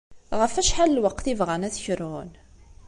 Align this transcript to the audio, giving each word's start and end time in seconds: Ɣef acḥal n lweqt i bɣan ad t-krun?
Ɣef 0.39 0.53
acḥal 0.61 0.89
n 0.91 0.95
lweqt 0.97 1.25
i 1.31 1.33
bɣan 1.39 1.65
ad 1.67 1.73
t-krun? 1.75 2.29